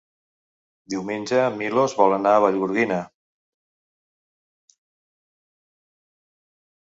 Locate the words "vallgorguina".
2.45-2.97